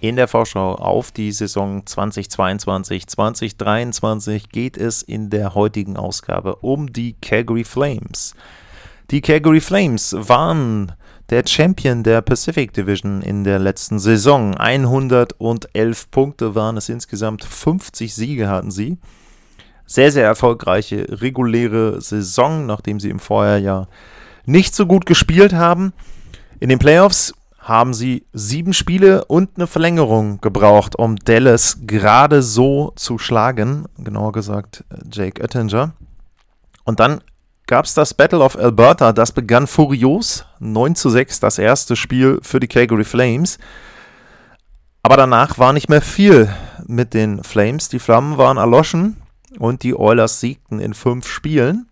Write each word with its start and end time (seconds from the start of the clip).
In 0.00 0.14
der 0.14 0.28
Vorschau 0.28 0.76
auf 0.76 1.10
die 1.10 1.32
Saison 1.32 1.82
2022-2023 1.82 4.44
geht 4.52 4.76
es 4.76 5.02
in 5.02 5.28
der 5.28 5.56
heutigen 5.56 5.96
Ausgabe 5.96 6.54
um 6.56 6.92
die 6.92 7.16
Calgary 7.20 7.64
Flames. 7.64 8.36
Die 9.10 9.20
Calgary 9.20 9.60
Flames 9.60 10.14
waren 10.16 10.92
der 11.30 11.42
Champion 11.44 12.04
der 12.04 12.22
Pacific 12.22 12.72
Division 12.72 13.22
in 13.22 13.42
der 13.42 13.58
letzten 13.58 13.98
Saison. 13.98 14.54
111 14.54 16.12
Punkte 16.12 16.54
waren 16.54 16.76
es 16.76 16.88
insgesamt, 16.88 17.42
50 17.42 18.14
Siege 18.14 18.48
hatten 18.48 18.70
sie. 18.70 18.98
Sehr, 19.84 20.12
sehr 20.12 20.26
erfolgreiche 20.26 21.06
reguläre 21.08 22.00
Saison, 22.00 22.66
nachdem 22.66 23.00
sie 23.00 23.10
im 23.10 23.18
Vorjahr 23.18 23.58
ja 23.58 23.88
nicht 24.46 24.76
so 24.76 24.86
gut 24.86 25.06
gespielt 25.06 25.54
haben. 25.54 25.92
In 26.60 26.68
den 26.68 26.78
Playoffs 26.78 27.34
haben 27.68 27.92
sie 27.92 28.26
sieben 28.32 28.72
Spiele 28.72 29.26
und 29.26 29.50
eine 29.56 29.66
Verlängerung 29.66 30.40
gebraucht, 30.40 30.96
um 30.96 31.16
Dallas 31.16 31.80
gerade 31.86 32.42
so 32.42 32.92
zu 32.96 33.18
schlagen. 33.18 33.84
Genauer 33.98 34.32
gesagt 34.32 34.84
Jake 35.12 35.42
Oettinger. 35.42 35.92
Und 36.84 36.98
dann 36.98 37.20
gab 37.66 37.84
es 37.84 37.92
das 37.92 38.14
Battle 38.14 38.40
of 38.40 38.56
Alberta. 38.56 39.12
Das 39.12 39.32
begann 39.32 39.66
furios. 39.66 40.46
9 40.60 40.94
zu 40.94 41.10
6 41.10 41.40
das 41.40 41.58
erste 41.58 41.94
Spiel 41.94 42.40
für 42.42 42.58
die 42.58 42.68
Calgary 42.68 43.04
Flames. 43.04 43.58
Aber 45.02 45.18
danach 45.18 45.58
war 45.58 45.74
nicht 45.74 45.90
mehr 45.90 46.02
viel 46.02 46.48
mit 46.86 47.12
den 47.12 47.44
Flames. 47.44 47.90
Die 47.90 47.98
Flammen 47.98 48.38
waren 48.38 48.56
erloschen 48.56 49.18
und 49.58 49.82
die 49.82 49.94
Oilers 49.94 50.40
siegten 50.40 50.80
in 50.80 50.94
fünf 50.94 51.28
Spielen. 51.28 51.88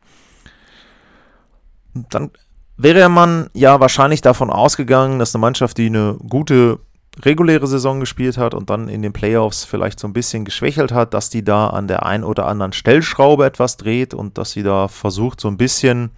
Und 1.94 2.14
dann 2.14 2.30
wäre 2.76 3.08
man 3.08 3.48
ja 3.54 3.80
wahrscheinlich 3.80 4.20
davon 4.20 4.50
ausgegangen, 4.50 5.18
dass 5.18 5.34
eine 5.34 5.40
Mannschaft, 5.40 5.78
die 5.78 5.86
eine 5.86 6.16
gute 6.28 6.78
reguläre 7.22 7.66
Saison 7.66 8.00
gespielt 8.00 8.36
hat 8.36 8.52
und 8.52 8.68
dann 8.68 8.88
in 8.88 9.02
den 9.02 9.12
Playoffs 9.12 9.64
vielleicht 9.64 9.98
so 9.98 10.06
ein 10.06 10.12
bisschen 10.12 10.44
geschwächelt 10.44 10.92
hat, 10.92 11.14
dass 11.14 11.30
die 11.30 11.42
da 11.42 11.68
an 11.68 11.88
der 11.88 12.04
einen 12.04 12.24
oder 12.24 12.46
anderen 12.46 12.72
Stellschraube 12.72 13.46
etwas 13.46 13.78
dreht 13.78 14.12
und 14.12 14.36
dass 14.36 14.50
sie 14.50 14.62
da 14.62 14.88
versucht, 14.88 15.40
so 15.40 15.48
ein 15.48 15.56
bisschen 15.56 16.10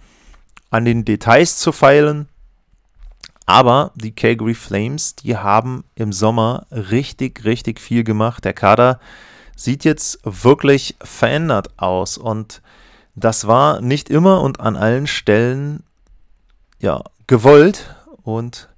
an 0.69 0.85
den 0.85 1.05
Details 1.05 1.57
zu 1.57 1.71
feilen. 1.71 2.27
Aber 3.45 3.91
die 3.95 4.11
Calgary 4.11 4.53
Flames, 4.53 5.15
die 5.15 5.37
haben 5.37 5.83
im 5.95 6.11
Sommer 6.11 6.67
richtig, 6.69 7.45
richtig 7.45 7.79
viel 7.79 8.03
gemacht. 8.03 8.45
Der 8.45 8.53
Kader 8.53 8.99
sieht 9.55 9.85
jetzt 9.85 10.19
wirklich 10.23 10.95
verändert 11.01 11.69
aus 11.77 12.17
und 12.17 12.61
das 13.15 13.47
war 13.47 13.81
nicht 13.81 14.09
immer 14.09 14.41
und 14.41 14.59
an 14.59 14.75
allen 14.75 15.07
Stellen 15.07 15.83
ja, 16.79 17.01
gewollt 17.27 17.95
und 18.23 18.69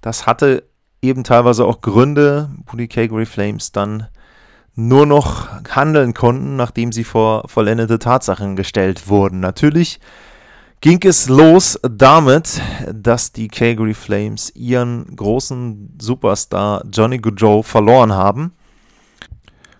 das 0.00 0.26
hatte 0.26 0.64
eben 1.02 1.24
teilweise 1.24 1.64
auch 1.64 1.80
Gründe, 1.80 2.50
wo 2.66 2.76
die 2.76 2.88
Calgary 2.88 3.26
Flames 3.26 3.72
dann 3.72 4.08
nur 4.74 5.06
noch 5.06 5.48
handeln 5.68 6.14
konnten, 6.14 6.56
nachdem 6.56 6.92
sie 6.92 7.04
vor 7.04 7.48
vollendete 7.48 7.98
Tatsachen 7.98 8.54
gestellt 8.54 9.08
wurden. 9.08 9.40
Natürlich 9.40 9.98
ging 10.80 11.00
es 11.04 11.28
los 11.28 11.80
damit, 11.82 12.60
dass 12.92 13.32
die 13.32 13.48
Calgary 13.48 13.94
Flames 13.94 14.54
ihren 14.54 15.16
großen 15.16 15.98
Superstar 16.00 16.84
Johnny 16.92 17.18
Gaudreau 17.18 17.62
verloren 17.62 18.12
haben. 18.12 18.52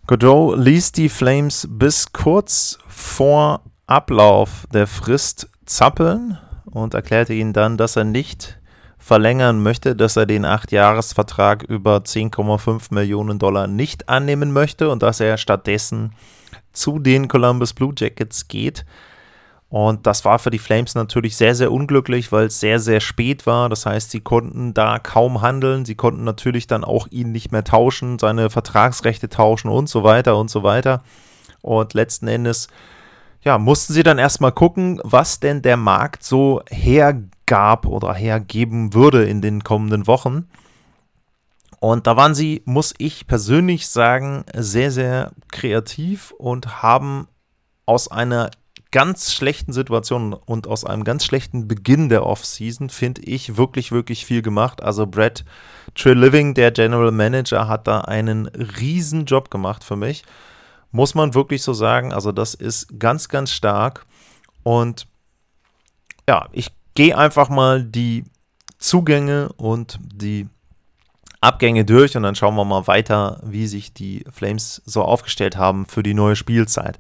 Gaudreau 0.09 0.55
ließ 0.55 0.93
die 0.93 1.09
Flames 1.09 1.69
bis 1.71 2.13
kurz 2.13 2.79
vor 2.89 3.63
Ablauf 3.87 4.67
der 4.73 4.87
Frist 4.87 5.49
zappeln 5.65 6.39
und 6.71 6.95
erklärte 6.95 7.35
ihnen 7.35 7.53
dann, 7.53 7.77
dass 7.77 7.97
er 7.97 8.05
nicht 8.05 8.59
verlängern 8.99 9.63
möchte, 9.63 9.95
dass 9.95 10.17
er 10.17 10.27
den 10.27 10.45
8-Jahres-Vertrag 10.45 11.63
über 11.63 11.99
10,5 11.99 12.93
Millionen 12.93 13.39
Dollar 13.39 13.67
nicht 13.67 14.09
annehmen 14.09 14.53
möchte 14.53 14.91
und 14.91 15.03
dass 15.03 15.21
er 15.21 15.39
stattdessen 15.39 16.13
zu 16.73 16.99
den 16.99 17.29
Columbus 17.29 17.73
Blue 17.73 17.95
Jackets 17.97 18.49
geht. 18.49 18.85
Und 19.71 20.07
das 20.07 20.25
war 20.25 20.39
für 20.39 20.51
die 20.51 20.59
Flames 20.59 20.95
natürlich 20.95 21.37
sehr, 21.37 21.55
sehr 21.55 21.71
unglücklich, 21.71 22.33
weil 22.33 22.47
es 22.47 22.59
sehr, 22.59 22.81
sehr 22.81 23.01
spät 23.01 23.47
war. 23.47 23.69
Das 23.69 23.85
heißt, 23.85 24.11
sie 24.11 24.21
konnten 24.21 24.73
da 24.73 24.99
kaum 24.99 25.43
handeln. 25.43 25.85
Sie 25.85 25.95
konnten 25.95 26.25
natürlich 26.25 26.67
dann 26.67 26.85
auch 26.85 27.07
ihn 27.11 27.33
nicht 27.33 27.53
mehr 27.53 27.65
tauschen, 27.65 28.19
seine 28.19 28.49
Vertragsrechte 28.49 29.29
tauschen 29.29 29.69
und 29.69 29.89
so 29.89 30.05
weiter 30.05 30.39
und 30.39 30.49
so 30.49 30.63
weiter. 30.63 31.03
Und 31.61 31.93
letzten 31.93 32.29
Endes 32.29 32.69
ja, 33.49 33.57
mussten 33.57 33.95
sie 33.95 34.03
dann 34.03 34.19
erstmal 34.19 34.53
gucken, 34.53 35.01
was 35.05 35.41
denn 35.41 35.63
der 35.63 35.79
Markt 35.79 36.23
so 36.23 36.61
hergab 36.69 37.87
oder 37.87 38.13
hergeben 38.13 38.93
würde 38.93 39.25
in 39.25 39.41
den 39.41 39.65
kommenden 39.65 40.07
Wochen. 40.07 40.51
Und 41.81 42.07
da 42.07 42.15
waren 42.15 42.35
sie, 42.35 42.61
muss 42.67 42.95
ich 42.99 43.27
persönlich 43.27 43.89
sagen, 43.89 44.45
sehr, 44.55 44.91
sehr 44.91 45.33
kreativ 45.51 46.33
und 46.33 46.83
haben 46.83 47.27
aus 47.87 48.11
einer 48.11 48.51
ganz 48.91 49.33
schlechten 49.33 49.73
Situation 49.73 50.35
und 50.35 50.67
aus 50.67 50.85
einem 50.85 51.05
ganz 51.05 51.25
schlechten 51.25 51.69
Beginn 51.69 52.11
der 52.11 52.27
Offseason, 52.27 52.91
finde 52.91 53.23
ich, 53.23 53.57
wirklich, 53.57 53.93
wirklich 53.93 54.27
viel 54.27 54.43
gemacht. 54.43 54.83
Also 54.83 55.07
Brad 55.07 55.43
Treliving, 55.95 56.53
der 56.53 56.71
General 56.71 57.13
Manager, 57.13 57.67
hat 57.67 57.87
da 57.87 58.03
einen 58.03 58.45
riesen 58.49 59.25
Job 59.25 59.51
gemacht 59.51 59.85
für 59.85 59.97
mich 59.97 60.25
muss 60.91 61.15
man 61.15 61.35
wirklich 61.35 61.63
so 61.63 61.73
sagen. 61.73 62.13
Also 62.13 62.33
das 62.33 62.55
ist 62.55 62.99
ganz, 62.99 63.29
ganz 63.29 63.53
stark. 63.53 64.07
Und 64.63 65.07
ja, 66.29 66.49
ich 66.53 66.71
gehe 66.95 67.17
einfach 67.17 67.49
mal 67.49 67.83
die 67.83 68.25
Zugänge 68.79 69.51
und 69.57 69.99
die 70.03 70.49
Abgänge 71.41 71.85
durch 71.85 72.17
und 72.17 72.25
dann 72.25 72.35
schauen 72.35 72.57
wir 72.57 72.65
mal 72.65 72.87
weiter, 72.87 73.41
wie 73.45 73.67
sich 73.67 73.93
die 73.93 74.25
Flames 74.31 74.83
so 74.85 75.03
aufgestellt 75.03 75.57
haben 75.57 75.87
für 75.87 76.03
die 76.03 76.15
neue 76.15 76.37
Spielzeit. 76.37 76.99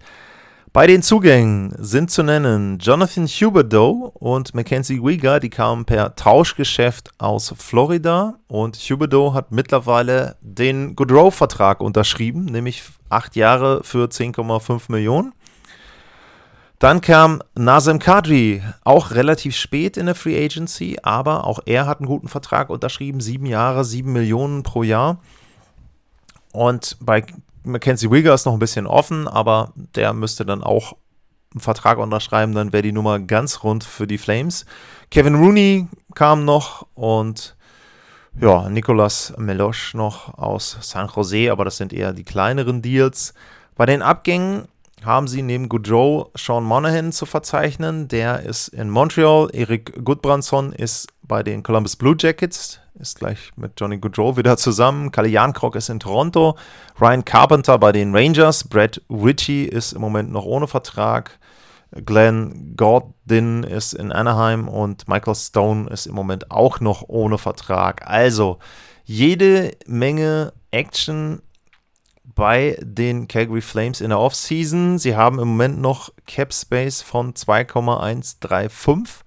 Bei 0.72 0.86
den 0.86 1.02
Zugängen 1.02 1.74
sind 1.78 2.10
zu 2.10 2.22
nennen 2.22 2.78
Jonathan 2.78 3.26
Huberdeau 3.26 4.12
und 4.14 4.54
Mackenzie 4.54 5.02
Wieger, 5.02 5.40
die 5.40 5.48
kamen 5.48 5.86
per 5.86 6.14
Tauschgeschäft 6.14 7.10
aus 7.16 7.54
Florida 7.56 8.34
und 8.48 8.76
Huberdeau 8.76 9.32
hat 9.32 9.50
mittlerweile 9.50 10.36
den 10.42 10.94
Goodrow-Vertrag 10.94 11.80
unterschrieben, 11.80 12.44
nämlich 12.44 12.82
acht 13.08 13.34
Jahre 13.34 13.82
für 13.82 14.08
10,5 14.08 14.92
Millionen. 14.92 15.32
Dann 16.78 17.00
kam 17.00 17.42
Nazem 17.54 17.98
Kadri, 17.98 18.62
auch 18.84 19.12
relativ 19.12 19.56
spät 19.56 19.96
in 19.96 20.04
der 20.04 20.14
Free 20.14 20.44
Agency, 20.44 20.98
aber 21.02 21.46
auch 21.46 21.60
er 21.64 21.86
hat 21.86 22.00
einen 22.00 22.06
guten 22.06 22.28
Vertrag 22.28 22.68
unterschrieben, 22.68 23.20
sieben 23.20 23.46
Jahre, 23.46 23.86
sieben 23.86 24.12
Millionen 24.12 24.64
pro 24.64 24.82
Jahr. 24.82 25.18
Und 26.52 26.98
bei 27.00 27.24
Mackenzie 27.68 28.10
Wigger 28.10 28.34
ist 28.34 28.46
noch 28.46 28.52
ein 28.52 28.58
bisschen 28.58 28.86
offen, 28.86 29.28
aber 29.28 29.72
der 29.76 30.12
müsste 30.12 30.44
dann 30.44 30.62
auch 30.62 30.96
einen 31.52 31.60
Vertrag 31.60 31.98
unterschreiben, 31.98 32.54
dann 32.54 32.72
wäre 32.72 32.82
die 32.82 32.92
Nummer 32.92 33.18
ganz 33.18 33.62
rund 33.62 33.84
für 33.84 34.06
die 34.06 34.18
Flames. 34.18 34.66
Kevin 35.10 35.34
Rooney 35.34 35.88
kam 36.14 36.44
noch 36.44 36.86
und 36.94 37.56
ja, 38.40 38.68
Nicolas 38.68 39.34
Meloche 39.36 39.96
noch 39.96 40.36
aus 40.38 40.76
San 40.80 41.08
Jose, 41.14 41.50
aber 41.50 41.64
das 41.64 41.76
sind 41.76 41.92
eher 41.92 42.12
die 42.12 42.24
kleineren 42.24 42.82
Deals. 42.82 43.34
Bei 43.76 43.86
den 43.86 44.02
Abgängen 44.02 44.68
haben 45.04 45.28
sie 45.28 45.42
neben 45.42 45.68
Goudreau 45.68 46.30
Sean 46.34 46.64
Monahan 46.64 47.12
zu 47.12 47.26
verzeichnen. 47.26 48.08
Der 48.08 48.40
ist 48.40 48.68
in 48.68 48.90
Montreal. 48.90 49.48
Erik 49.52 50.04
Gudbrandsson 50.04 50.72
ist 50.72 51.08
bei 51.22 51.42
den 51.42 51.62
Columbus 51.62 51.96
Blue 51.96 52.16
Jackets 52.18 52.80
ist 52.98 53.18
gleich 53.18 53.52
mit 53.56 53.72
Johnny 53.78 53.98
Goodrow 53.98 54.36
wieder 54.36 54.56
zusammen. 54.56 55.12
Kalle 55.12 55.28
Jankrock 55.28 55.76
ist 55.76 55.88
in 55.88 56.00
Toronto. 56.00 56.56
Ryan 57.00 57.24
Carpenter 57.24 57.78
bei 57.78 57.92
den 57.92 58.14
Rangers. 58.14 58.64
Brad 58.64 59.00
Ritchie 59.08 59.64
ist 59.64 59.92
im 59.92 60.00
Moment 60.00 60.32
noch 60.32 60.44
ohne 60.44 60.66
Vertrag. 60.66 61.38
Glenn 62.04 62.74
Gordon 62.76 63.62
ist 63.62 63.94
in 63.94 64.12
Anaheim 64.12 64.68
und 64.68 65.08
Michael 65.08 65.34
Stone 65.34 65.88
ist 65.90 66.06
im 66.06 66.14
Moment 66.14 66.50
auch 66.50 66.80
noch 66.80 67.04
ohne 67.08 67.38
Vertrag. 67.38 68.06
Also 68.06 68.58
jede 69.04 69.72
Menge 69.86 70.52
Action 70.70 71.40
bei 72.38 72.78
den 72.80 73.26
Calgary 73.26 73.60
Flames 73.60 74.00
in 74.00 74.10
der 74.10 74.20
Offseason. 74.20 75.00
Sie 75.00 75.16
haben 75.16 75.40
im 75.40 75.48
Moment 75.48 75.80
noch 75.80 76.10
Cap 76.24 76.54
Space 76.54 77.02
von 77.02 77.34
2,135 77.34 79.24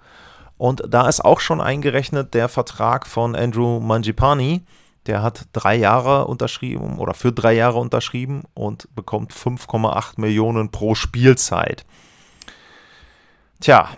und 0.58 0.84
da 0.88 1.10
ist 1.10 1.20
auch 1.20 1.42
schon 1.42 1.60
eingerechnet 1.60 2.34
der 2.34 2.48
Vertrag 2.48 3.06
von 3.06 3.36
Andrew 3.36 3.82
Mangipani, 3.82 4.62
Der 5.08 5.22
hat 5.22 5.48
drei 5.52 5.76
Jahre 5.76 6.26
unterschrieben 6.28 7.00
oder 7.00 7.14
für 7.14 7.34
drei 7.34 7.52
Jahre 7.52 7.80
unterschrieben 7.80 8.44
und 8.54 8.88
bekommt 8.96 9.34
5,8 9.34 10.14
Millionen 10.22 10.72
pro 10.72 10.96
Spielzeit. 10.96 11.84
Tja, 13.60 13.90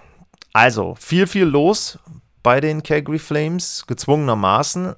also 0.54 0.96
viel, 0.96 1.28
viel 1.28 1.46
los 1.46 2.00
bei 2.42 2.60
den 2.60 2.82
Calgary 2.82 3.20
Flames, 3.20 3.86
gezwungenermaßen. 3.86 4.96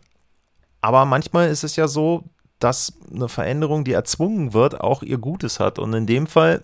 Aber 0.79 1.03
manchmal 1.03 1.49
ist 1.49 1.65
es 1.65 1.75
ja 1.75 1.89
so, 1.89 2.23
dass 2.59 2.93
eine 3.13 3.27
Veränderung, 3.27 3.83
die 3.83 3.93
erzwungen 3.93 4.53
wird, 4.53 4.79
auch 4.79 5.03
ihr 5.03 5.17
Gutes 5.17 5.59
hat. 5.59 5.79
Und 5.79 5.93
in 5.93 6.07
dem 6.07 6.27
Fall 6.27 6.63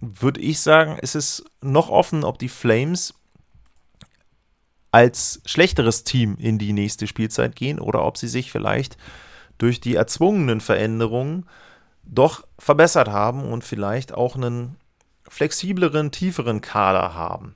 würde 0.00 0.40
ich 0.40 0.60
sagen, 0.60 0.98
ist 0.98 1.14
es 1.14 1.44
noch 1.60 1.88
offen, 1.88 2.24
ob 2.24 2.38
die 2.38 2.48
Flames 2.48 3.14
als 4.90 5.40
schlechteres 5.44 6.04
Team 6.04 6.36
in 6.38 6.58
die 6.58 6.72
nächste 6.72 7.06
Spielzeit 7.06 7.56
gehen 7.56 7.78
oder 7.78 8.04
ob 8.04 8.16
sie 8.16 8.28
sich 8.28 8.50
vielleicht 8.50 8.96
durch 9.58 9.80
die 9.80 9.96
erzwungenen 9.96 10.60
Veränderungen 10.60 11.46
doch 12.04 12.46
verbessert 12.58 13.08
haben 13.08 13.44
und 13.44 13.64
vielleicht 13.64 14.14
auch 14.14 14.34
einen 14.34 14.76
flexibleren, 15.28 16.10
tieferen 16.10 16.60
Kader 16.60 17.14
haben. 17.14 17.54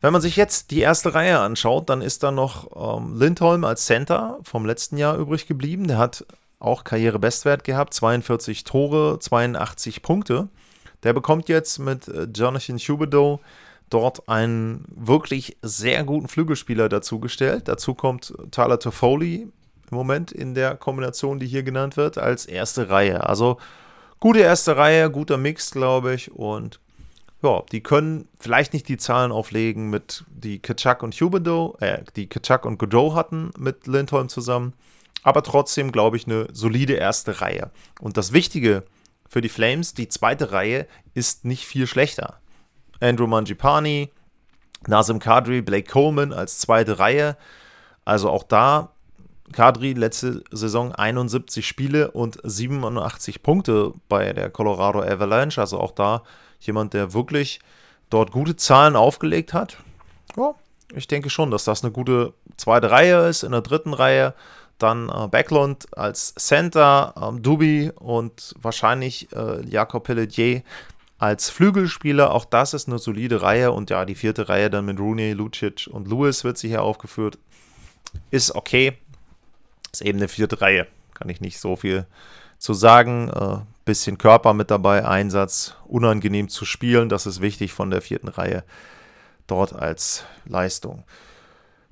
Wenn 0.00 0.12
man 0.12 0.22
sich 0.22 0.36
jetzt 0.36 0.70
die 0.70 0.80
erste 0.80 1.14
Reihe 1.14 1.38
anschaut, 1.38 1.90
dann 1.90 2.00
ist 2.00 2.22
da 2.22 2.30
noch 2.30 2.98
ähm, 2.98 3.16
Lindholm 3.16 3.64
als 3.64 3.84
Center 3.84 4.38
vom 4.42 4.64
letzten 4.64 4.96
Jahr 4.96 5.16
übrig 5.18 5.46
geblieben. 5.46 5.86
Der 5.86 5.98
hat 5.98 6.24
auch 6.60 6.84
Karrierebestwert 6.84 7.64
gehabt, 7.64 7.94
42 7.94 8.64
Tore, 8.64 9.18
82 9.18 10.02
Punkte. 10.02 10.48
Der 11.02 11.12
bekommt 11.12 11.48
jetzt 11.48 11.78
mit 11.78 12.06
äh, 12.08 12.28
Jonathan 12.32 12.78
Huberdeau 12.78 13.40
dort 13.88 14.28
einen 14.28 14.84
wirklich 14.88 15.56
sehr 15.62 16.04
guten 16.04 16.28
Flügelspieler 16.28 16.88
dazugestellt. 16.88 17.66
Dazu 17.66 17.94
kommt 17.94 18.32
Tyler 18.52 18.78
Toffoli 18.78 19.48
im 19.90 19.96
Moment 19.96 20.30
in 20.30 20.54
der 20.54 20.76
Kombination, 20.76 21.40
die 21.40 21.46
hier 21.46 21.64
genannt 21.64 21.96
wird, 21.96 22.16
als 22.16 22.46
erste 22.46 22.88
Reihe. 22.88 23.26
Also 23.26 23.58
gute 24.20 24.38
erste 24.38 24.76
Reihe, 24.76 25.10
guter 25.10 25.36
Mix, 25.36 25.72
glaube 25.72 26.14
ich. 26.14 26.30
Und 26.30 26.78
ja, 27.42 27.62
die 27.72 27.82
können 27.82 28.28
vielleicht 28.38 28.72
nicht 28.72 28.88
die 28.88 28.98
Zahlen 28.98 29.32
auflegen 29.32 29.90
mit 29.90 30.24
die 30.28 30.60
Kaczak 30.60 31.02
und 31.02 31.14
Huberdeau, 31.14 31.76
äh, 31.80 32.04
die 32.14 32.28
Kaczak 32.28 32.64
und 32.66 32.78
Godot 32.78 33.14
hatten 33.14 33.50
mit 33.58 33.86
Lindholm 33.86 34.28
zusammen. 34.28 34.74
Aber 35.22 35.42
trotzdem, 35.42 35.92
glaube 35.92 36.16
ich, 36.16 36.26
eine 36.26 36.48
solide 36.52 36.94
erste 36.94 37.40
Reihe. 37.40 37.70
Und 38.00 38.16
das 38.16 38.32
Wichtige 38.32 38.84
für 39.28 39.40
die 39.40 39.48
Flames, 39.48 39.94
die 39.94 40.08
zweite 40.08 40.52
Reihe 40.52 40.86
ist 41.14 41.44
nicht 41.44 41.66
viel 41.66 41.86
schlechter. 41.86 42.40
Andrew 43.00 43.26
Mangipani, 43.26 44.10
Nazim 44.86 45.18
Kadri, 45.18 45.62
Blake 45.62 45.90
Coleman 45.90 46.32
als 46.32 46.58
zweite 46.58 46.98
Reihe. 46.98 47.36
Also 48.04 48.30
auch 48.30 48.42
da, 48.42 48.92
Kadri 49.52 49.92
letzte 49.92 50.42
Saison 50.50 50.92
71 50.92 51.66
Spiele 51.66 52.10
und 52.12 52.38
87 52.42 53.42
Punkte 53.42 53.92
bei 54.08 54.32
der 54.32 54.50
Colorado 54.50 55.02
Avalanche. 55.02 55.60
Also 55.60 55.78
auch 55.78 55.92
da 55.92 56.22
jemand, 56.60 56.94
der 56.94 57.12
wirklich 57.12 57.60
dort 58.10 58.32
gute 58.32 58.56
Zahlen 58.56 58.96
aufgelegt 58.96 59.52
hat. 59.52 59.78
Ja, 60.36 60.54
ich 60.94 61.08
denke 61.08 61.30
schon, 61.30 61.50
dass 61.50 61.64
das 61.64 61.82
eine 61.82 61.92
gute 61.92 62.32
zweite 62.56 62.90
Reihe 62.90 63.28
ist. 63.28 63.42
In 63.42 63.52
der 63.52 63.60
dritten 63.62 63.94
Reihe 63.94 64.34
dann 64.82 65.08
äh, 65.08 65.28
Backlund 65.28 65.86
als 65.96 66.34
Center, 66.34 67.14
ähm, 67.20 67.42
Dubi 67.42 67.90
und 67.96 68.54
wahrscheinlich 68.60 69.28
äh, 69.32 69.64
Jakob 69.66 70.04
Pelletier 70.04 70.62
als 71.18 71.50
Flügelspieler. 71.50 72.32
Auch 72.32 72.44
das 72.44 72.74
ist 72.74 72.88
eine 72.88 72.98
solide 72.98 73.42
Reihe. 73.42 73.72
Und 73.72 73.90
ja, 73.90 74.04
die 74.04 74.14
vierte 74.14 74.48
Reihe 74.48 74.70
dann 74.70 74.86
mit 74.86 74.98
Rooney, 74.98 75.32
Lucic 75.32 75.88
und 75.90 76.08
Lewis 76.08 76.44
wird 76.44 76.58
sie 76.58 76.68
hier 76.68 76.82
aufgeführt. 76.82 77.38
Ist 78.30 78.54
okay. 78.54 78.96
Ist 79.92 80.02
eben 80.02 80.18
eine 80.18 80.28
vierte 80.28 80.60
Reihe. 80.60 80.86
Kann 81.14 81.28
ich 81.28 81.40
nicht 81.40 81.60
so 81.60 81.76
viel 81.76 82.06
zu 82.58 82.74
sagen. 82.74 83.28
Äh, 83.28 83.58
bisschen 83.84 84.18
Körper 84.18 84.54
mit 84.54 84.70
dabei, 84.70 85.04
Einsatz, 85.04 85.74
unangenehm 85.86 86.48
zu 86.48 86.64
spielen. 86.64 87.08
Das 87.08 87.26
ist 87.26 87.40
wichtig 87.40 87.72
von 87.72 87.90
der 87.90 88.02
vierten 88.02 88.28
Reihe 88.28 88.62
dort 89.46 89.72
als 89.72 90.24
Leistung. 90.46 91.02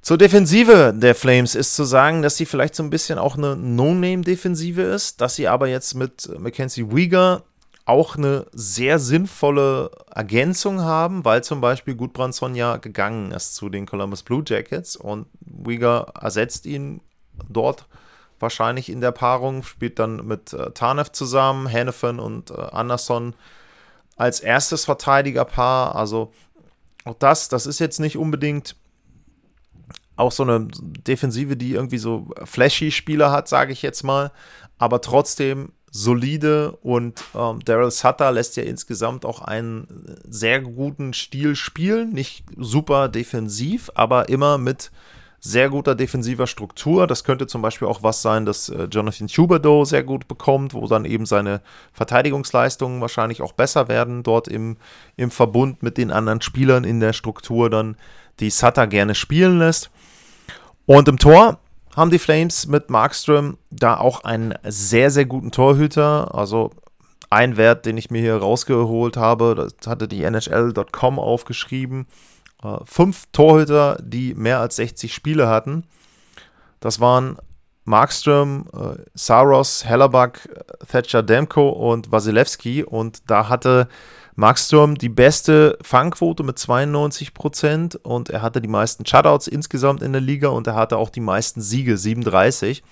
Zur 0.01 0.17
Defensive 0.17 0.95
der 0.97 1.15
Flames 1.15 1.55
ist 1.55 1.75
zu 1.75 1.85
sagen, 1.85 2.23
dass 2.23 2.37
sie 2.37 2.47
vielleicht 2.47 2.75
so 2.75 2.83
ein 2.83 2.91
bisschen 2.91 3.19
auch 3.19 3.37
eine 3.37 3.57
No-Name-Defensive 3.57 4.81
ist, 4.81 5.21
dass 5.21 5.35
sie 5.35 5.49
aber 5.49 5.69
jetzt 5.69 5.95
mit 5.95 6.31
Mackenzie 6.39 6.91
Wieger 6.91 7.43
auch 7.85 8.17
eine 8.17 8.47
sehr 8.53 8.99
sinnvolle 8.99 9.91
Ergänzung 10.15 10.83
haben, 10.83 11.25
weil 11.25 11.43
zum 11.43 11.61
Beispiel 11.61 11.95
Gudbrandsson 11.95 12.55
ja 12.55 12.77
gegangen 12.77 13.33
ist 13.33 13.55
zu 13.55 13.71
den 13.71 13.87
Columbus 13.87 14.23
Blue 14.23 14.43
Jackets 14.47 14.95
und 14.95 15.27
Wieger 15.41 16.13
ersetzt 16.21 16.67
ihn 16.67 17.01
dort 17.49 17.87
wahrscheinlich 18.41 18.91
in 18.91 19.01
der 19.01 19.13
Paarung, 19.13 19.63
spielt 19.63 19.99
dann 19.99 20.27
mit 20.27 20.53
äh, 20.53 20.71
Tarnev 20.73 21.13
zusammen, 21.13 21.71
Hannafin 21.71 22.19
und 22.19 22.51
äh, 22.51 22.55
Anderson 22.55 23.35
als 24.17 24.41
erstes 24.41 24.85
Verteidigerpaar. 24.85 25.97
Also 25.97 26.33
auch 27.05 27.17
das, 27.19 27.49
das 27.49 27.67
ist 27.67 27.79
jetzt 27.79 28.01
nicht 28.01 28.17
unbedingt 28.17 28.77
auch 30.19 30.33
so 30.33 30.43
eine 30.43 30.69
Defensive, 30.81 31.57
die 31.57 31.73
irgendwie 31.73 31.99
so 31.99 32.29
flashy 32.45 32.91
Spieler 32.91 33.31
hat, 33.31 33.49
sage 33.49 33.73
ich 33.73 33.83
jetzt 33.83 34.03
mal, 34.03 34.33
aber 34.79 35.01
trotzdem 35.01 35.73
solide 35.91 36.73
und 36.83 37.25
ähm, 37.35 37.61
Daryl 37.65 37.91
Sutter 37.91 38.31
lässt 38.31 38.57
ja 38.57 38.63
insgesamt 38.63 39.25
auch 39.25 39.41
einen 39.41 40.17
sehr 40.29 40.61
guten 40.61 41.13
Stil 41.15 41.57
spielen, 41.57 42.13
nicht 42.13 42.45
super 42.57 43.09
defensiv, 43.09 43.91
aber 43.95 44.29
immer 44.29 44.59
mit 44.59 44.91
sehr 45.41 45.71
guter 45.71 45.95
defensiver 45.95 46.47
Struktur. 46.47 47.07
Das 47.07 47.25
könnte 47.25 47.47
zum 47.47 47.63
Beispiel 47.63 47.87
auch 47.87 48.03
was 48.03 48.23
sein, 48.23 48.45
dass 48.45 48.69
äh, 48.69 48.85
Jonathan 48.91 49.29
Huberdeau 49.29 49.85
sehr 49.85 50.03
gut 50.03 50.27
bekommt, 50.27 50.75
wo 50.75 50.87
dann 50.87 51.05
eben 51.05 51.27
seine 51.27 51.61
Verteidigungsleistungen 51.93 53.01
wahrscheinlich 53.01 53.41
auch 53.41 53.53
besser 53.53 53.89
werden, 53.89 54.23
dort 54.23 54.49
im, 54.49 54.77
im 55.17 55.31
Verbund 55.31 55.83
mit 55.83 55.97
den 55.97 56.11
anderen 56.11 56.41
Spielern 56.41 56.85
in 56.85 57.01
der 57.01 57.13
Struktur 57.13 57.71
dann, 57.71 57.97
die 58.41 58.51
Sutter 58.51 58.87
gerne 58.87 59.15
spielen 59.15 59.59
lässt. 59.59 59.91
Und 60.89 61.07
im 61.07 61.19
Tor 61.19 61.59
haben 61.95 62.11
die 62.11 62.19
Flames 62.19 62.67
mit 62.67 62.89
Markström 62.89 63.59
da 63.69 63.99
auch 63.99 64.25
einen 64.25 64.55
sehr, 64.65 65.11
sehr 65.11 65.27
guten 65.27 65.51
Torhüter. 65.51 66.35
Also 66.35 66.71
ein 67.29 67.59
Wert, 67.59 67.85
den 67.85 67.99
ich 67.99 68.11
mir 68.11 68.23
hier 68.23 68.39
rausgeholt 68.39 69.19
habe, 69.19 69.55
das 69.55 69.87
hatte 69.87 70.09
die 70.09 70.23
NHL.com 70.23 71.19
aufgeschrieben 71.19 72.07
äh, 72.65 72.79
fünf 72.87 73.27
Torhüter, 73.33 73.99
die 74.01 74.33
mehr 74.33 74.61
als 74.61 74.77
60 74.77 75.13
Spiele 75.13 75.47
hatten. 75.47 75.85
Das 76.81 77.01
waren 77.01 77.37
Markström, 77.85 78.65
äh, 78.73 79.03
Saros, 79.13 79.85
Hellerback, 79.85 80.49
Thatcher 80.91 81.23
Demko 81.23 81.69
und 81.69 82.11
Wasilewski. 82.11 82.83
Und 82.83 83.31
da 83.31 83.51
hatte 83.51 83.89
Markström 84.39 84.97
die 84.97 85.09
beste 85.09 85.77
Fangquote 85.83 86.45
mit 86.45 86.61
92 86.61 87.35
Prozent 87.35 87.97
und 87.97 88.31
er 88.31 88.41
hatte 88.41 88.61
die 88.61 88.69
meisten 88.69 89.05
Shutouts 89.05 89.49
insgesamt 89.49 90.01
in 90.01 90.13
der 90.13 90.21
Liga 90.21 90.51
und 90.51 90.65
er 90.69 90.77
hatte 90.77 90.97
auch 90.97 91.11
die 91.11 91.19
meisten 91.19 91.61
Siege, 91.61 91.99
37. 91.99 92.85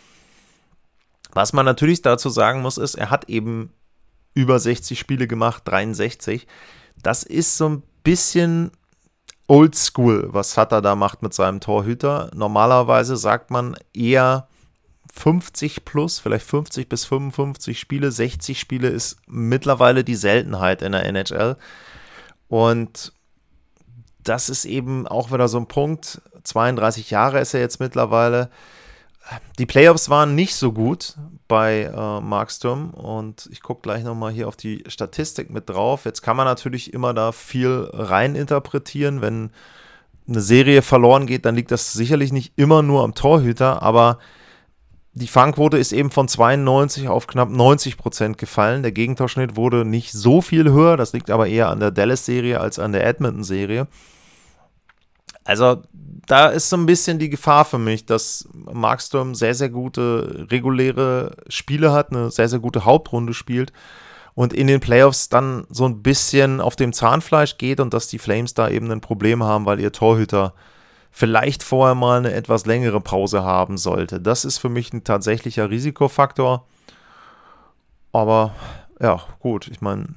Was 1.35 1.53
man 1.53 1.65
natürlich 1.65 2.03
dazu 2.03 2.31
sagen 2.31 2.63
muss, 2.63 2.79
ist, 2.79 2.97
er 2.97 3.11
hat 3.11 3.29
eben 3.29 3.73
über 4.35 4.59
60 4.59 4.99
Spiele 4.99 5.29
gemacht, 5.29 5.63
63. 5.67 6.49
Das 7.01 7.23
ist 7.23 7.57
so 7.57 7.69
ein 7.69 7.85
bisschen 8.03 8.73
oldschool, 9.47 10.27
was 10.33 10.51
Sutter 10.51 10.83
da 10.83 10.97
macht 10.97 11.23
mit 11.23 11.33
seinem 11.33 11.61
Torhüter. 11.61 12.29
Normalerweise 12.35 13.17
sagt 13.17 13.53
man 13.53 13.77
eher 13.95 14.49
50 15.19 15.85
plus, 15.85 16.19
vielleicht 16.19 16.47
50 16.47 16.89
bis 16.89 17.05
55 17.07 17.81
Spiele. 17.81 18.13
60 18.13 18.61
Spiele 18.61 18.89
ist 18.89 19.17
mittlerweile 19.27 20.05
die 20.05 20.15
Seltenheit 20.15 20.83
in 20.83 20.93
der 20.93 21.07
NHL. 21.07 21.57
Und 22.49 23.13
das 24.23 24.49
ist 24.49 24.65
eben 24.65 25.07
auch 25.07 25.33
wieder 25.33 25.49
so 25.49 25.59
ein 25.59 25.69
Punkt. 25.69 26.21
32 26.45 27.11
Jahre 27.11 27.41
ist 27.41 27.55
er 27.55 27.61
jetzt 27.61 27.81
mittlerweile. 27.81 28.51
Die 29.59 29.67
Playoffs 29.67 30.09
waren 30.11 30.35
nicht 30.35 30.55
so 30.55 30.73
gut 30.73 31.17
bei 31.49 31.85
äh, 31.85 32.21
Markstrom 32.21 32.91
und 32.91 33.49
ich 33.51 33.61
gucke 33.61 33.83
gleich 33.83 34.05
nochmal 34.05 34.33
hier 34.33 34.47
auf 34.47 34.57
die 34.57 34.85
Statistik 34.87 35.51
mit 35.51 35.69
drauf. 35.69 36.05
Jetzt 36.05 36.23
kann 36.23 36.37
man 36.37 36.47
natürlich 36.47 36.95
immer 36.95 37.13
da 37.15 37.33
viel 37.33 37.91
rein 37.93 38.37
interpretieren. 38.37 39.23
Wenn 39.23 39.51
eine 40.29 40.41
Serie 40.41 40.83
verloren 40.83 41.27
geht, 41.27 41.45
dann 41.45 41.57
liegt 41.57 41.71
das 41.71 41.93
sicherlich 41.93 42.33
nicht 42.33 42.53
immer 42.57 42.83
nur 42.83 43.03
am 43.03 43.15
Torhüter, 43.15 43.83
aber 43.83 44.19
die 45.19 45.29
Fangquote 45.29 45.79
ist 45.79 45.93
eben 45.93 46.11
von 46.11 46.29
92 46.29 47.09
auf 47.09 47.27
knapp 47.27 47.49
90 47.49 47.97
Prozent 47.97 48.37
gefallen. 48.37 48.83
Der 48.83 48.93
Gegentorschnitt 48.93 49.57
wurde 49.57 49.87
nicht 49.87 50.13
so 50.13 50.43
viel 50.43 50.71
höher, 50.71 50.99
das 50.99 51.15
liegt 51.15 51.31
aber 51.31 51.47
eher 51.47 51.71
an 51.71 51.81
der 51.81 51.91
Dallas-Serie 51.91 52.61
als 52.61 52.79
an 52.79 52.93
der 52.93 53.07
Edmonton-Serie. 53.07 53.89
Also 55.45 55.81
da 56.27 56.49
ist 56.49 56.69
so 56.69 56.77
ein 56.77 56.85
bisschen 56.85 57.19
die 57.19 57.31
Gefahr 57.31 57.65
für 57.65 57.79
mich, 57.79 58.05
dass 58.05 58.47
Markstrom 58.53 59.35
sehr, 59.35 59.55
sehr 59.55 59.71
gute 59.71 60.47
reguläre 60.51 61.37
Spiele 61.49 61.93
hat, 61.93 62.11
eine 62.11 62.31
sehr, 62.31 62.51
sehr 62.51 62.59
gute 62.59 62.85
Hauptrunde 62.85 63.33
spielt 63.33 63.73
und 64.35 64.53
in 64.53 64.67
den 64.67 64.81
Playoffs 64.81 65.31
dann 65.31 65.67
so 65.71 65.87
ein 65.87 66.03
bisschen 66.03 66.61
auf 66.61 66.77
dem 66.77 66.93
Zahnfleisch 66.93 67.57
geht 67.57 67.81
und 67.81 67.95
dass 67.95 68.09
die 68.09 68.19
Flames 68.19 68.53
da 68.53 68.69
eben 68.69 68.91
ein 68.91 69.01
Problem 69.01 69.43
haben, 69.43 69.65
weil 69.65 69.81
ihr 69.81 69.93
Torhüter 69.93 70.53
vielleicht 71.19 71.63
vorher 71.63 71.95
mal 71.95 72.19
eine 72.19 72.35
etwas 72.35 72.67
längere 72.67 73.01
Pause 73.01 73.43
haben 73.43 73.79
sollte. 73.79 74.21
Das 74.21 74.45
ist 74.45 74.59
für 74.59 74.69
mich 74.69 74.93
ein 74.93 75.03
tatsächlicher 75.03 75.71
Risikofaktor. 75.71 76.67
Aber 78.13 78.55
ja, 79.01 79.23
gut, 79.39 79.67
ich 79.69 79.81
meine, 79.81 80.09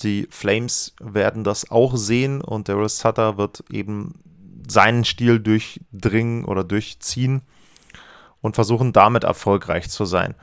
die 0.00 0.26
Flames 0.30 0.94
werden 0.98 1.44
das 1.44 1.70
auch 1.70 1.94
sehen 1.94 2.40
und 2.40 2.70
Daryl 2.70 2.88
Sutter 2.88 3.36
wird 3.36 3.64
eben 3.70 4.14
seinen 4.66 5.04
Stil 5.04 5.40
durchdringen 5.40 6.46
oder 6.46 6.64
durchziehen 6.64 7.42
und 8.40 8.54
versuchen 8.54 8.94
damit 8.94 9.24
erfolgreich 9.24 9.90
zu 9.90 10.06
sein. 10.06 10.34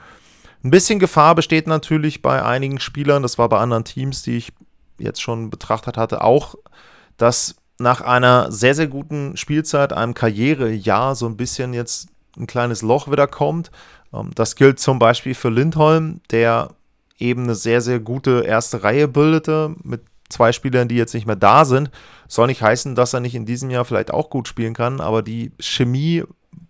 Ein 0.63 0.69
bisschen 0.69 0.99
Gefahr 0.99 1.33
besteht 1.33 1.65
natürlich 1.65 2.21
bei 2.21 2.45
einigen 2.45 2.79
Spielern, 2.79 3.23
das 3.23 3.39
war 3.39 3.49
bei 3.49 3.57
anderen 3.57 3.83
Teams, 3.83 4.21
die 4.21 4.37
ich 4.37 4.53
jetzt 4.99 5.23
schon 5.23 5.49
betrachtet 5.49 5.97
hatte, 5.97 6.23
auch, 6.23 6.53
dass 7.17 7.55
nach 7.79 8.01
einer 8.01 8.51
sehr, 8.51 8.75
sehr 8.75 8.87
guten 8.87 9.37
Spielzeit, 9.37 9.93
einem 9.93 10.13
Karrierejahr, 10.13 11.15
so 11.15 11.27
ein 11.27 11.37
bisschen 11.37 11.73
jetzt 11.73 12.09
ein 12.37 12.47
kleines 12.47 12.81
Loch 12.81 13.09
wieder 13.11 13.27
kommt. 13.27 13.71
Ähm, 14.13 14.31
das 14.35 14.55
gilt 14.55 14.79
zum 14.79 14.99
Beispiel 14.99 15.35
für 15.35 15.49
Lindholm, 15.49 16.21
der 16.31 16.69
eben 17.19 17.43
eine 17.43 17.55
sehr, 17.55 17.81
sehr 17.81 17.99
gute 17.99 18.43
erste 18.45 18.83
Reihe 18.83 19.07
bildete 19.07 19.75
mit 19.83 20.01
zwei 20.29 20.51
Spielern, 20.51 20.87
die 20.87 20.95
jetzt 20.95 21.13
nicht 21.13 21.25
mehr 21.25 21.35
da 21.35 21.65
sind. 21.65 21.89
Soll 22.27 22.47
nicht 22.47 22.61
heißen, 22.61 22.95
dass 22.95 23.13
er 23.13 23.21
nicht 23.21 23.35
in 23.35 23.45
diesem 23.45 23.69
Jahr 23.69 23.85
vielleicht 23.85 24.11
auch 24.11 24.29
gut 24.29 24.47
spielen 24.47 24.73
kann, 24.73 24.99
aber 24.99 25.21
die 25.21 25.51
Chemie 25.59 26.23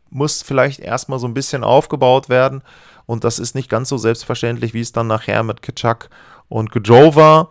muss 0.10 0.42
vielleicht 0.42 0.80
erstmal 0.80 1.20
so 1.20 1.28
ein 1.28 1.34
bisschen 1.34 1.64
aufgebaut 1.64 2.30
werden 2.30 2.62
und 3.06 3.24
das 3.24 3.40
ist 3.40 3.56
nicht 3.56 3.70
ganz 3.70 3.90
so 3.90 3.98
selbstverständlich, 3.98 4.74
wie 4.74 4.82
es 4.82 4.92
dann 4.92 5.08
nachher 5.08 5.44
mit 5.44 5.62
Kitschak 5.62 6.10
und 6.50 6.72
Gojo 6.72 7.16
war. 7.16 7.50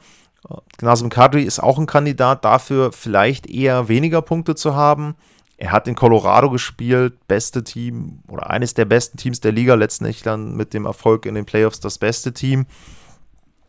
Nazem 0.80 1.08
Kadri 1.08 1.42
ist 1.42 1.60
auch 1.60 1.78
ein 1.78 1.86
Kandidat 1.86 2.44
dafür, 2.44 2.92
vielleicht 2.92 3.48
eher 3.48 3.88
weniger 3.88 4.22
Punkte 4.22 4.54
zu 4.54 4.74
haben. 4.74 5.16
Er 5.58 5.72
hat 5.72 5.88
in 5.88 5.94
Colorado 5.94 6.50
gespielt, 6.50 7.26
beste 7.28 7.64
Team 7.64 8.20
oder 8.28 8.50
eines 8.50 8.74
der 8.74 8.84
besten 8.84 9.16
Teams 9.16 9.40
der 9.40 9.52
Liga, 9.52 9.74
letztendlich 9.74 10.22
dann 10.22 10.54
mit 10.54 10.74
dem 10.74 10.84
Erfolg 10.84 11.24
in 11.24 11.34
den 11.34 11.46
Playoffs 11.46 11.80
das 11.80 11.98
beste 11.98 12.32
Team. 12.32 12.66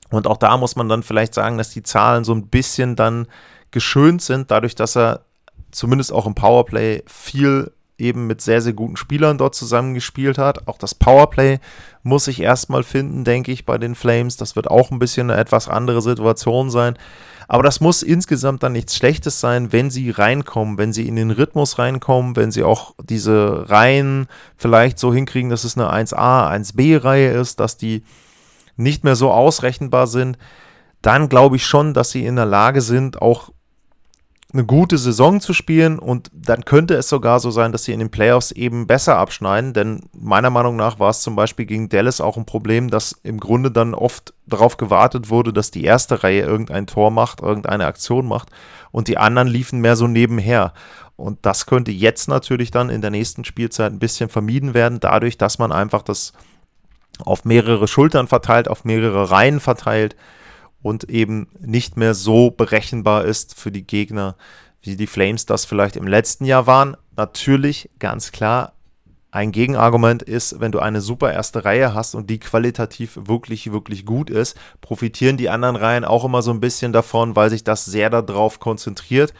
Und 0.09 0.27
auch 0.27 0.37
da 0.37 0.57
muss 0.57 0.75
man 0.75 0.89
dann 0.89 1.03
vielleicht 1.03 1.33
sagen, 1.33 1.57
dass 1.57 1.69
die 1.69 1.83
Zahlen 1.83 2.23
so 2.23 2.33
ein 2.33 2.47
bisschen 2.47 2.95
dann 2.95 3.27
geschönt 3.71 4.21
sind, 4.21 4.51
dadurch, 4.51 4.75
dass 4.75 4.97
er 4.97 5.21
zumindest 5.71 6.11
auch 6.11 6.25
im 6.25 6.35
Powerplay 6.35 7.03
viel 7.07 7.71
eben 7.97 8.27
mit 8.27 8.41
sehr, 8.41 8.61
sehr 8.61 8.73
guten 8.73 8.97
Spielern 8.97 9.37
dort 9.37 9.55
zusammengespielt 9.55 10.37
hat. 10.37 10.67
Auch 10.67 10.77
das 10.77 10.95
Powerplay 10.95 11.59
muss 12.03 12.25
sich 12.25 12.41
erstmal 12.41 12.83
finden, 12.83 13.23
denke 13.23 13.51
ich, 13.51 13.65
bei 13.65 13.77
den 13.77 13.95
Flames. 13.95 14.37
Das 14.37 14.55
wird 14.55 14.69
auch 14.69 14.91
ein 14.91 14.99
bisschen 14.99 15.31
eine 15.31 15.39
etwas 15.39 15.67
andere 15.67 16.01
Situation 16.01 16.69
sein. 16.69 16.97
Aber 17.47 17.63
das 17.63 17.79
muss 17.79 18.03
insgesamt 18.03 18.61
dann 18.63 18.73
nichts 18.73 18.95
Schlechtes 18.95 19.39
sein, 19.39 19.71
wenn 19.71 19.89
sie 19.89 20.09
reinkommen, 20.09 20.77
wenn 20.77 20.91
sie 20.91 21.07
in 21.07 21.15
den 21.15 21.31
Rhythmus 21.31 21.79
reinkommen, 21.79 22.35
wenn 22.35 22.51
sie 22.51 22.63
auch 22.63 22.93
diese 23.01 23.69
Reihen 23.69 24.27
vielleicht 24.57 24.99
so 24.99 25.13
hinkriegen, 25.13 25.49
dass 25.49 25.63
es 25.63 25.77
eine 25.77 25.89
1A, 25.89 26.51
1B-Reihe 26.51 27.31
ist, 27.31 27.59
dass 27.59 27.77
die 27.77 28.03
nicht 28.75 29.03
mehr 29.03 29.15
so 29.15 29.31
ausrechenbar 29.31 30.07
sind. 30.07 30.37
Dann 31.01 31.29
glaube 31.29 31.55
ich 31.55 31.65
schon, 31.65 31.93
dass 31.93 32.11
sie 32.11 32.25
in 32.25 32.35
der 32.35 32.45
Lage 32.45 32.81
sind, 32.81 33.21
auch 33.21 33.51
eine 34.53 34.65
gute 34.65 34.97
Saison 34.97 35.41
zu 35.41 35.53
spielen 35.53 35.99
und 35.99 36.31
dann 36.33 36.63
könnte 36.63 36.93
es 36.95 37.09
sogar 37.09 37.41
so 37.41 37.51
sein, 37.51 37.73
dass 37.73 37.83
sie 37.83 37.91
in 37.91 37.99
den 37.99 38.11
Playoffs 38.11 38.51
eben 38.51 38.87
besser 38.87 39.17
abschneiden, 39.17 39.73
denn 39.73 40.03
meiner 40.13 40.49
Meinung 40.49 40.77
nach 40.77 40.99
war 40.99 41.09
es 41.09 41.21
zum 41.21 41.35
Beispiel 41.35 41.65
gegen 41.65 41.89
Dallas 41.89 42.21
auch 42.21 42.37
ein 42.37 42.45
Problem, 42.45 42.89
dass 42.89 43.11
im 43.23 43.41
Grunde 43.41 43.71
dann 43.71 43.93
oft 43.93 44.33
darauf 44.45 44.77
gewartet 44.77 45.29
wurde, 45.29 45.51
dass 45.51 45.71
die 45.71 45.83
erste 45.83 46.23
Reihe 46.23 46.43
irgendein 46.43 46.87
Tor 46.87 47.11
macht, 47.11 47.41
irgendeine 47.41 47.87
Aktion 47.87 48.25
macht 48.25 48.49
und 48.91 49.09
die 49.09 49.17
anderen 49.17 49.49
liefen 49.49 49.81
mehr 49.81 49.97
so 49.97 50.07
nebenher. 50.07 50.73
Und 51.17 51.39
das 51.45 51.65
könnte 51.65 51.91
jetzt 51.91 52.29
natürlich 52.29 52.71
dann 52.71 52.89
in 52.89 53.01
der 53.01 53.11
nächsten 53.11 53.43
Spielzeit 53.43 53.91
ein 53.91 53.99
bisschen 53.99 54.29
vermieden 54.29 54.73
werden, 54.73 55.01
dadurch, 55.01 55.37
dass 55.37 55.59
man 55.59 55.73
einfach 55.73 56.03
das 56.03 56.31
auf 57.19 57.43
mehrere 57.43 57.87
Schultern 57.87 58.27
verteilt, 58.27 58.69
auf 58.69 58.85
mehrere 58.85 59.29
Reihen 59.29 59.59
verteilt 59.59 60.15
und 60.81 61.09
eben 61.09 61.47
nicht 61.59 61.97
mehr 61.97 62.13
so 62.13 62.51
berechenbar 62.51 63.25
ist 63.25 63.59
für 63.59 63.71
die 63.71 63.85
Gegner, 63.85 64.35
wie 64.81 64.95
die 64.95 65.07
Flames 65.07 65.45
das 65.45 65.65
vielleicht 65.65 65.95
im 65.95 66.07
letzten 66.07 66.45
Jahr 66.45 66.67
waren. 66.67 66.95
Natürlich, 67.15 67.89
ganz 67.99 68.31
klar, 68.31 68.73
ein 69.31 69.51
Gegenargument 69.51 70.23
ist, 70.23 70.59
wenn 70.59 70.71
du 70.71 70.79
eine 70.79 71.01
super 71.01 71.33
erste 71.33 71.65
Reihe 71.65 71.93
hast 71.93 72.15
und 72.15 72.29
die 72.29 72.39
qualitativ 72.39 73.19
wirklich, 73.23 73.71
wirklich 73.71 74.05
gut 74.05 74.29
ist, 74.29 74.57
profitieren 74.81 75.37
die 75.37 75.49
anderen 75.49 75.75
Reihen 75.75 76.05
auch 76.05 76.23
immer 76.23 76.41
so 76.41 76.51
ein 76.51 76.61
bisschen 76.61 76.93
davon, 76.93 77.35
weil 77.35 77.49
sich 77.49 77.63
das 77.63 77.85
sehr 77.85 78.09
darauf 78.09 78.59
konzentriert. 78.59 79.33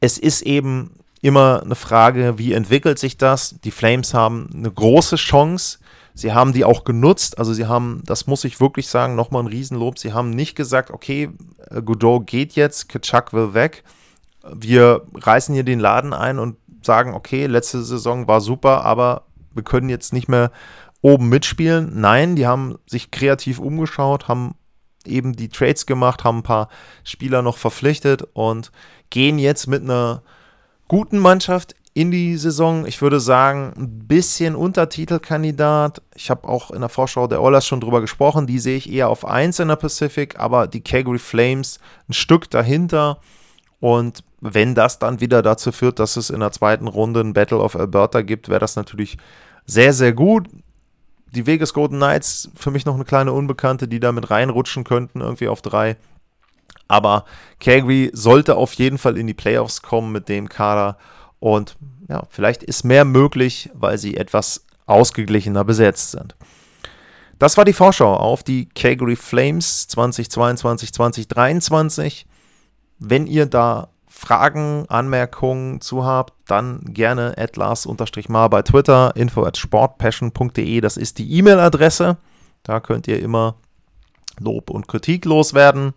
Es 0.00 0.18
ist 0.18 0.42
eben 0.42 0.92
immer 1.22 1.62
eine 1.62 1.74
Frage, 1.74 2.38
wie 2.38 2.52
entwickelt 2.52 2.98
sich 2.98 3.16
das? 3.16 3.56
Die 3.64 3.70
Flames 3.70 4.14
haben 4.14 4.50
eine 4.54 4.70
große 4.70 5.16
Chance, 5.16 5.78
Sie 6.20 6.34
haben 6.34 6.52
die 6.52 6.66
auch 6.66 6.84
genutzt, 6.84 7.38
also 7.38 7.54
sie 7.54 7.66
haben, 7.66 8.02
das 8.04 8.26
muss 8.26 8.44
ich 8.44 8.60
wirklich 8.60 8.88
sagen, 8.88 9.14
nochmal 9.14 9.42
ein 9.42 9.48
Riesenlob, 9.48 9.98
sie 9.98 10.12
haben 10.12 10.28
nicht 10.28 10.54
gesagt, 10.54 10.90
okay, 10.90 11.30
äh, 11.70 11.80
Godot 11.80 12.26
geht 12.26 12.52
jetzt, 12.52 12.90
Kitschak 12.90 13.32
will 13.32 13.54
weg, 13.54 13.84
wir 14.44 15.06
reißen 15.14 15.54
hier 15.54 15.64
den 15.64 15.80
Laden 15.80 16.12
ein 16.12 16.38
und 16.38 16.56
sagen, 16.82 17.14
okay, 17.14 17.46
letzte 17.46 17.82
Saison 17.82 18.28
war 18.28 18.42
super, 18.42 18.84
aber 18.84 19.22
wir 19.54 19.62
können 19.62 19.88
jetzt 19.88 20.12
nicht 20.12 20.28
mehr 20.28 20.50
oben 21.00 21.30
mitspielen. 21.30 21.98
Nein, 21.98 22.36
die 22.36 22.46
haben 22.46 22.78
sich 22.86 23.10
kreativ 23.10 23.58
umgeschaut, 23.58 24.28
haben 24.28 24.56
eben 25.06 25.34
die 25.34 25.48
Trades 25.48 25.86
gemacht, 25.86 26.24
haben 26.24 26.40
ein 26.40 26.42
paar 26.42 26.68
Spieler 27.02 27.40
noch 27.40 27.56
verpflichtet 27.56 28.28
und 28.34 28.72
gehen 29.08 29.38
jetzt 29.38 29.68
mit 29.68 29.82
einer 29.82 30.22
guten 30.86 31.18
Mannschaft 31.18 31.74
in 31.92 32.10
die 32.10 32.36
Saison. 32.36 32.86
Ich 32.86 33.02
würde 33.02 33.20
sagen, 33.20 33.72
ein 33.76 34.06
bisschen 34.06 34.54
Untertitelkandidat. 34.54 36.02
Ich 36.14 36.30
habe 36.30 36.48
auch 36.48 36.70
in 36.70 36.80
der 36.80 36.88
Vorschau 36.88 37.26
der 37.26 37.42
Oilers 37.42 37.66
schon 37.66 37.80
drüber 37.80 38.00
gesprochen. 38.00 38.46
Die 38.46 38.58
sehe 38.58 38.76
ich 38.76 38.90
eher 38.90 39.08
auf 39.08 39.24
1 39.24 39.58
in 39.58 39.68
der 39.68 39.76
Pacific, 39.76 40.38
aber 40.38 40.66
die 40.66 40.82
Calgary 40.82 41.18
Flames 41.18 41.78
ein 42.08 42.12
Stück 42.12 42.48
dahinter. 42.50 43.18
Und 43.80 44.22
wenn 44.40 44.74
das 44.74 44.98
dann 44.98 45.20
wieder 45.20 45.42
dazu 45.42 45.72
führt, 45.72 45.98
dass 45.98 46.16
es 46.16 46.30
in 46.30 46.40
der 46.40 46.52
zweiten 46.52 46.86
Runde 46.86 47.20
ein 47.20 47.32
Battle 47.32 47.58
of 47.58 47.76
Alberta 47.76 48.22
gibt, 48.22 48.48
wäre 48.48 48.60
das 48.60 48.76
natürlich 48.76 49.18
sehr, 49.66 49.92
sehr 49.92 50.12
gut. 50.12 50.48
Die 51.32 51.46
Vegas 51.46 51.74
Golden 51.74 51.96
Knights, 51.96 52.50
für 52.54 52.70
mich 52.70 52.86
noch 52.86 52.94
eine 52.94 53.04
kleine 53.04 53.32
Unbekannte, 53.32 53.88
die 53.88 54.00
da 54.00 54.12
mit 54.12 54.30
reinrutschen 54.30 54.84
könnten, 54.84 55.20
irgendwie 55.20 55.48
auf 55.48 55.62
drei. 55.62 55.96
Aber 56.88 57.24
Calgary 57.60 58.10
sollte 58.12 58.56
auf 58.56 58.74
jeden 58.74 58.98
Fall 58.98 59.16
in 59.16 59.26
die 59.26 59.34
Playoffs 59.34 59.80
kommen 59.80 60.10
mit 60.12 60.28
dem 60.28 60.48
Kader. 60.48 60.98
Und 61.40 61.76
ja, 62.08 62.22
vielleicht 62.28 62.62
ist 62.62 62.84
mehr 62.84 63.04
möglich, 63.04 63.70
weil 63.74 63.98
sie 63.98 64.16
etwas 64.16 64.64
ausgeglichener 64.86 65.64
besetzt 65.64 66.12
sind. 66.12 66.36
Das 67.38 67.56
war 67.56 67.64
die 67.64 67.72
Vorschau 67.72 68.14
auf 68.14 68.42
die 68.42 68.68
Calgary 68.68 69.16
Flames 69.16 69.88
2022, 69.88 70.92
2023. 70.92 72.26
Wenn 72.98 73.26
ihr 73.26 73.46
da 73.46 73.88
Fragen, 74.06 74.84
Anmerkungen 74.88 75.80
zu 75.80 76.04
habt, 76.04 76.34
dann 76.46 76.80
gerne 76.84 77.38
at 77.38 77.56
Lars-Mar 77.56 78.50
bei 78.50 78.60
Twitter, 78.60 79.16
info 79.16 79.44
at 79.44 79.56
sportpassion.de, 79.56 80.80
das 80.82 80.98
ist 80.98 81.16
die 81.18 81.32
E-Mail-Adresse. 81.38 82.18
Da 82.62 82.80
könnt 82.80 83.08
ihr 83.08 83.20
immer 83.20 83.54
Lob 84.38 84.68
und 84.68 84.88
Kritik 84.88 85.24
loswerden. 85.24 85.94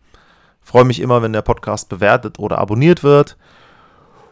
Freue 0.61 0.85
mich 0.85 1.01
immer, 1.01 1.21
wenn 1.21 1.33
der 1.33 1.41
Podcast 1.41 1.89
bewertet 1.89 2.39
oder 2.39 2.59
abonniert 2.59 3.03
wird. 3.03 3.35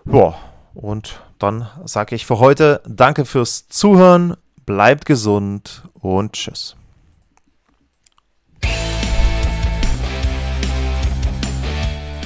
Ja, 0.05 0.35
und 0.73 1.21
dann 1.39 1.67
sage 1.85 2.15
ich 2.15 2.25
für 2.25 2.39
heute 2.39 2.81
Danke 2.87 3.25
fürs 3.25 3.67
Zuhören, 3.67 4.35
bleibt 4.65 5.05
gesund 5.05 5.83
und 5.93 6.33
tschüss. 6.33 6.75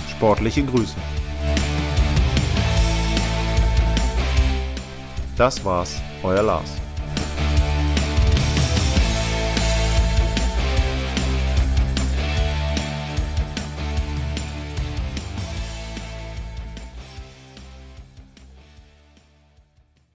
Sportliche 0.10 0.64
Grüße. 0.64 0.96
Das 5.38 5.64
war's, 5.66 6.02
euer 6.24 6.44
Lars. 6.44 6.85